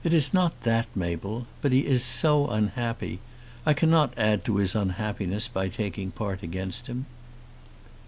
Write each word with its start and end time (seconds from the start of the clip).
"It 0.03 0.13
is 0.13 0.33
not 0.33 0.61
that, 0.63 0.87
Mabel. 0.95 1.45
But 1.61 1.71
he 1.71 1.85
is 1.85 2.03
so 2.03 2.47
unhappy. 2.47 3.19
I 3.67 3.75
cannot 3.75 4.15
add 4.17 4.43
to 4.45 4.55
his 4.57 4.73
unhappiness 4.73 5.47
by 5.47 5.69
taking 5.69 6.09
part 6.09 6.41
against 6.41 6.87
him." 6.87 7.05